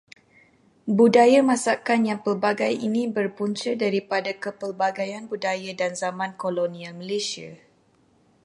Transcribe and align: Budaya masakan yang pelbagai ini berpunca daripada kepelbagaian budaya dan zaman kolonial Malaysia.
Budaya 0.97 1.41
masakan 1.51 2.01
yang 2.09 2.19
pelbagai 2.25 2.71
ini 2.87 3.03
berpunca 3.17 3.71
daripada 3.83 4.31
kepelbagaian 4.43 5.23
budaya 5.31 5.71
dan 5.79 5.91
zaman 6.03 6.31
kolonial 6.43 6.93
Malaysia. 7.01 7.49